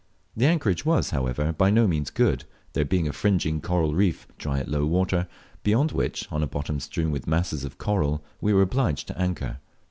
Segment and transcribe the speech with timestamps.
[0.35, 4.57] The anchorage was, however, by no means good, there being a fringing coral reef, dry
[4.57, 5.27] at low water,
[5.61, 9.57] beyond which, on a bottom strewn with masses of coral, we were obliged to anchor.